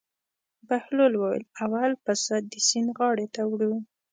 بهلول 0.67 1.13
وویل: 1.17 1.43
اول 1.65 1.91
پسه 2.05 2.35
د 2.51 2.53
سیند 2.67 2.89
غاړې 2.97 3.27
ته 3.35 3.41
وړو. 3.51 3.73